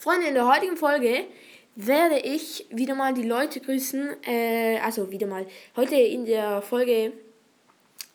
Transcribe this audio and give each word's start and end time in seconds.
Freunde, 0.00 0.28
in 0.28 0.34
der 0.34 0.48
heutigen 0.48 0.78
Folge 0.78 1.26
werde 1.76 2.20
ich 2.20 2.66
wieder 2.70 2.94
mal 2.94 3.12
die 3.12 3.22
Leute 3.22 3.60
grüßen. 3.60 4.16
Äh, 4.24 4.78
also 4.78 5.10
wieder 5.10 5.26
mal. 5.26 5.46
Heute 5.76 5.94
in 5.94 6.24
der 6.24 6.62
Folge 6.62 7.12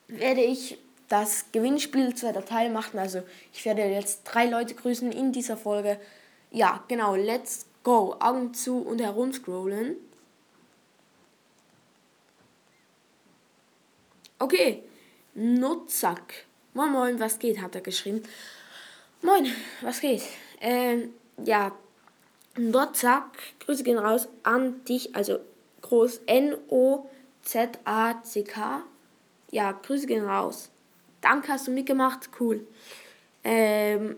werde 0.07 0.41
ich 0.41 0.79
das 1.09 1.45
Gewinnspiel 1.51 2.15
zweiter 2.15 2.43
Teil 2.43 2.71
machen. 2.71 2.97
Also 2.97 3.21
ich 3.53 3.63
werde 3.65 3.83
jetzt 3.83 4.23
drei 4.23 4.47
Leute 4.47 4.73
grüßen 4.73 5.11
in 5.11 5.31
dieser 5.31 5.57
Folge. 5.57 5.99
Ja, 6.49 6.83
genau. 6.87 7.13
Let's 7.15 7.67
go. 7.83 8.15
Augen 8.19 8.55
zu 8.55 8.79
und 8.79 8.99
herumscrollen. 8.99 9.95
Okay. 14.39 14.81
Nutzsack. 15.35 16.45
Moin 16.73 16.91
Moin, 16.91 17.19
was 17.19 17.37
geht, 17.37 17.61
hat 17.61 17.75
er 17.75 17.81
geschrieben. 17.81 18.23
Moin, 19.21 19.53
was 19.81 20.01
geht? 20.01 20.23
Ähm, 20.59 21.13
ja, 21.43 21.71
Nutzsack, 22.57 23.37
Grüße 23.59 23.83
gehen 23.83 23.97
raus 23.97 24.27
an 24.43 24.83
dich, 24.85 25.15
also 25.15 25.39
groß 25.81 26.21
N-O-Z-A-C-K. 26.25 27.11
Ja, 29.51 29.71
Grüße 29.71 30.07
gehen 30.07 30.25
raus. 30.25 30.69
Danke, 31.21 31.49
hast 31.49 31.67
du 31.67 31.71
mitgemacht, 31.71 32.29
cool. 32.39 32.65
Ähm, 33.43 34.15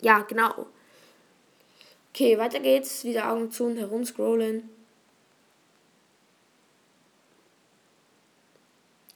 ja, 0.00 0.20
genau. 0.20 0.66
Okay, 2.12 2.38
weiter 2.38 2.60
geht's. 2.60 3.04
Wieder 3.04 3.30
Augen 3.30 3.50
zu 3.50 3.64
und 3.64 3.76
herumscrollen. 3.76 4.68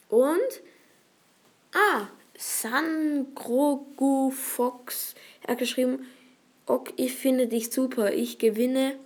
Und, 0.08 0.62
ah, 1.74 2.08
San 2.36 3.34
Grogu 3.34 4.30
Fox. 4.30 5.14
Er 5.42 5.52
hat 5.52 5.58
geschrieben, 5.58 6.06
ok, 6.66 6.92
ich 6.96 7.14
finde 7.14 7.48
dich 7.48 7.70
super, 7.70 8.12
ich 8.12 8.38
gewinne. 8.38 8.96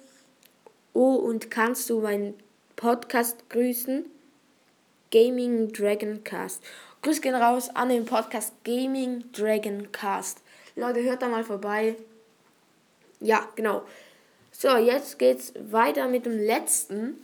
Oh, 0.93 1.15
und 1.15 1.51
kannst 1.51 1.91
du 1.91 2.01
meinen 2.01 2.35
Podcast 2.77 3.49
grüßen? 3.51 4.07
Gaming 5.11 5.73
Dragon 5.73 6.25
Cast. 6.25 6.63
Grüß 7.03 7.21
gehen 7.21 7.35
raus 7.35 7.71
an 7.71 7.89
den 7.89 8.05
Podcast 8.05 8.53
Gaming 8.65 9.25
Dragon 9.33 9.91
Cast. 9.93 10.43
Leute, 10.75 11.03
hört 11.03 11.23
da 11.23 11.29
mal 11.29 11.45
vorbei. 11.45 11.97
Ja, 13.21 13.49
genau. 13.57 13.83
So, 14.53 14.77
jetzt 14.77 15.19
geht's 15.19 15.53
weiter 15.71 16.09
mit 16.09 16.27
dem 16.27 16.39
letzten. 16.39 17.17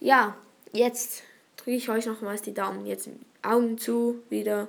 Ja, 0.00 0.36
jetzt 0.72 1.22
drücke 1.56 1.72
ich 1.76 1.88
euch 1.88 2.06
nochmals 2.06 2.42
die 2.42 2.54
Daumen. 2.54 2.86
Jetzt 2.86 3.10
Augen 3.42 3.78
zu, 3.78 4.22
wieder. 4.30 4.68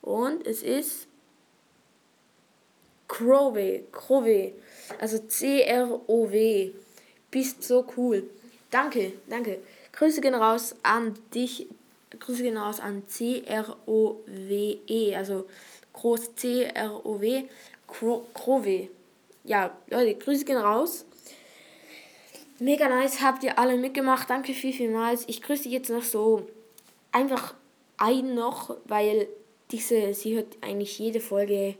Und 0.00 0.46
es 0.46 0.62
ist 0.62 1.06
Crowway, 3.12 3.84
Crowway, 3.92 4.54
also 4.98 5.18
C-R-O-W. 5.18 6.72
Bist 7.30 7.62
so 7.62 7.84
cool. 7.94 8.30
Danke, 8.70 9.12
danke. 9.28 9.58
Grüße 9.92 10.22
gehen 10.22 10.34
raus 10.34 10.74
an 10.82 11.14
dich. 11.34 11.66
Grüße 12.18 12.42
gehen 12.42 12.56
raus 12.56 12.80
an 12.80 13.06
C-R-O-W-E, 13.06 14.34
also 15.14 15.46
groß 15.92 16.36
C-R-O-W, 16.36 17.44
Crowway. 17.86 18.90
Ja, 19.44 19.76
Leute, 19.90 20.14
Grüße 20.14 20.46
gehen 20.46 20.56
raus. 20.56 21.04
Mega 22.60 22.88
nice, 22.88 23.20
habt 23.20 23.44
ihr 23.44 23.58
alle 23.58 23.76
mitgemacht. 23.76 24.30
Danke 24.30 24.54
viel, 24.54 24.72
vielmals. 24.72 25.24
Ich 25.26 25.42
grüße 25.42 25.68
jetzt 25.68 25.90
noch 25.90 26.02
so 26.02 26.48
einfach 27.10 27.54
ein 27.98 28.34
noch, 28.34 28.74
weil 28.86 29.28
diese, 29.70 30.14
sie 30.14 30.36
hört 30.36 30.56
eigentlich 30.62 30.98
jede 30.98 31.20
Folge. 31.20 31.76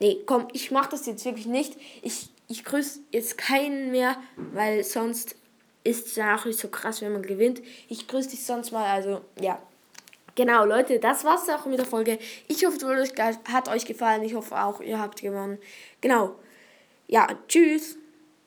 Nee, 0.00 0.18
komm, 0.26 0.48
ich 0.52 0.70
mach 0.70 0.86
das 0.86 1.06
jetzt 1.06 1.24
wirklich 1.24 1.46
nicht. 1.46 1.76
Ich, 2.02 2.30
ich 2.48 2.64
grüße 2.64 3.00
jetzt 3.10 3.36
keinen 3.36 3.90
mehr, 3.90 4.16
weil 4.36 4.84
sonst 4.84 5.36
ist 5.84 6.06
es 6.06 6.16
ja 6.16 6.36
auch 6.36 6.44
nicht 6.44 6.58
so 6.58 6.68
krass, 6.68 7.02
wenn 7.02 7.12
man 7.12 7.22
gewinnt. 7.22 7.62
Ich 7.88 8.06
grüße 8.06 8.30
dich 8.30 8.44
sonst 8.44 8.72
mal, 8.72 8.84
also 8.84 9.22
ja. 9.40 9.60
Genau, 10.34 10.64
Leute, 10.64 11.00
das 11.00 11.24
war's 11.24 11.48
auch 11.48 11.66
mit 11.66 11.78
der 11.78 11.86
Folge. 11.86 12.18
Ich 12.46 12.64
hoffe, 12.64 12.76
es 12.92 13.12
hat 13.50 13.68
euch 13.68 13.84
gefallen. 13.86 14.22
Ich 14.22 14.34
hoffe 14.34 14.56
auch, 14.56 14.80
ihr 14.80 15.00
habt 15.00 15.20
gewonnen. 15.20 15.58
Genau. 16.00 16.36
Ja, 17.08 17.26
tschüss. 17.48 17.98